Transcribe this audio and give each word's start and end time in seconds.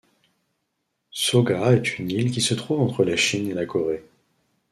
Sooga 1.11 1.73
est 1.75 1.99
une 1.99 2.09
île 2.09 2.31
qui 2.31 2.41
se 2.41 2.55
trouve 2.55 2.81
entre 2.81 3.03
la 3.03 3.15
Chine 3.15 3.51
et 3.51 3.53
la 3.53 3.67
Corée. 3.67 4.03